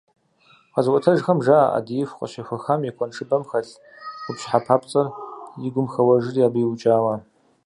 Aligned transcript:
Къэзыӏуэтэжхэм 0.73 1.39
жаӏэ, 1.45 1.69
ӏэдииху 1.71 2.17
къыщехуэхам 2.19 2.81
и 2.89 2.91
куэншыбэм 2.95 3.43
хэлъ 3.49 3.73
къупщхьэ 4.23 4.59
папцӏэр 4.65 5.07
и 5.67 5.69
гум 5.73 5.87
хэуэжри, 5.93 6.41
абы 6.47 6.59
иукӏауэ. 6.61 7.15